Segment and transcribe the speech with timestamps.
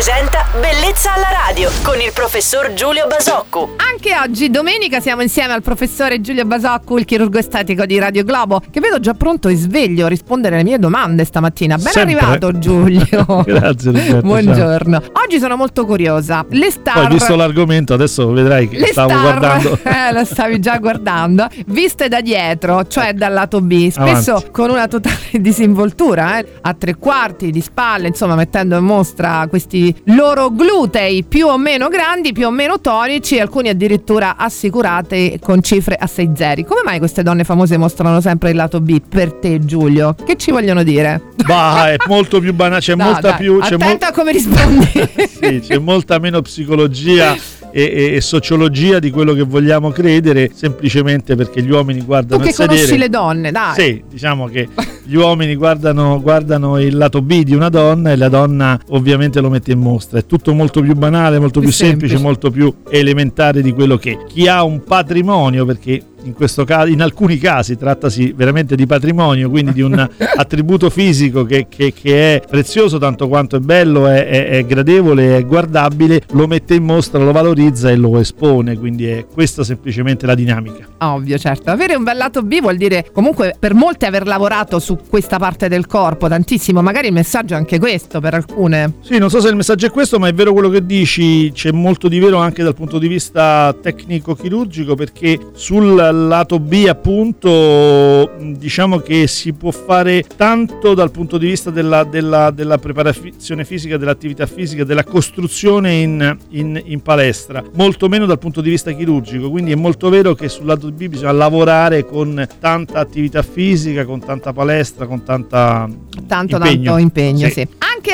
[0.00, 3.74] presenta Bellezza alla radio con il professor Giulio Basocco.
[3.76, 8.62] Anche oggi, domenica, siamo insieme al professore Giulio Basocco, il chirurgo estetico di Radio Globo,
[8.70, 11.76] che vedo già pronto e sveglio a rispondere alle mie domande stamattina.
[11.76, 12.16] Ben Sempre.
[12.16, 13.26] arrivato Giulio.
[13.44, 15.02] Grazie Roberto, Buongiorno.
[15.22, 16.46] Oggi sono molto curiosa.
[16.48, 16.94] Le star...
[16.94, 19.78] Poi visto l'argomento adesso vedrai che le stavo star, guardando.
[19.84, 24.50] eh, lo stavi già guardando, viste da dietro, cioè dal lato B, spesso Avanti.
[24.50, 29.88] con una totale disinvoltura, eh, a tre quarti di spalle, insomma, mettendo in mostra questi
[30.04, 35.94] loro glutei più o meno grandi, più o meno tonici, alcuni addirittura assicurati con cifre
[35.96, 36.64] a 6 zeri.
[36.64, 40.14] Come mai queste donne famose mostrano sempre il lato B per te, Giulio?
[40.24, 41.20] Che ci vogliono dire?
[41.46, 44.90] Bah, è molto più banale, c'è No, molta dai, più c'è, attenta a come rispondi.
[45.40, 47.34] sì, c'è molta meno psicologia
[47.72, 52.48] e, e- sociologia di quello che vogliamo credere, semplicemente perché gli uomini tu guardano che
[52.48, 52.76] il sedere.
[52.76, 53.74] conosci le donne, dai.
[53.74, 54.68] Sì, diciamo che
[55.04, 59.50] gli uomini guardano, guardano il lato B di una donna e la donna ovviamente lo
[59.50, 60.18] mette in mostra.
[60.18, 62.22] È tutto molto più banale, molto Più più, semplice, semplice.
[62.22, 67.00] molto più elementare di quello che chi ha un patrimonio, perché in questo caso, in
[67.02, 69.94] alcuni casi trattasi veramente di patrimonio, quindi di un
[70.36, 75.36] attributo fisico che, che- che è prezioso tanto quanto è bello, è, è- è gradevole,
[75.36, 78.76] è guardabile, lo mette in mostra, lo valorizza e lo espone.
[78.78, 80.86] Quindi è questa semplicemente la dinamica.
[80.98, 81.70] Ovvio, certo.
[81.70, 85.68] Avere un bel lato B vuol dire comunque per molti aver lavorato su questa parte
[85.68, 86.82] del corpo tantissimo.
[86.82, 88.94] Magari il messaggio è anche questo per alcune.
[89.00, 91.70] Sì, non so se il messaggio è questo, ma è vero quello che dici, c'è
[91.72, 98.98] molto di vero anche dal punto di vista tecnico-chirurgico, perché sul lato B, appunto, diciamo
[98.98, 104.46] che si può fare tanto dal punto di vista della, della- della preparazione fisica, dell'attività
[104.46, 109.72] fisica, della costruzione in, in- in palestra, molto meno dal punto di vista chirurgico, quindi
[109.72, 114.52] è molto vero che sul lato B bisogna lavorare con tanta attività fisica, con tanta
[114.52, 115.88] palestra, con tanta
[116.26, 116.82] Tanto impegno.
[116.84, 117.52] tanto impegno, sì.
[117.52, 117.68] Sì.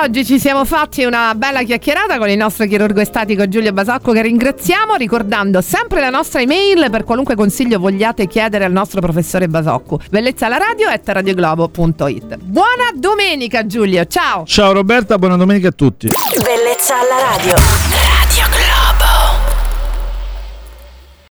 [0.00, 4.22] Oggi ci siamo fatti una bella chiacchierata con il nostro chirurgo estatico Giulio Basacco che
[4.22, 9.98] ringraziamo ricordando sempre la nostra email per qualunque consiglio vogliate chiedere al nostro professore Basocco.
[10.08, 12.36] Bellezza alla radio at radioglobo.it.
[12.36, 14.44] Buona domenica Giulio, ciao!
[14.44, 16.06] Ciao Roberta, buona domenica a tutti.
[16.06, 18.07] Bellezza alla radio.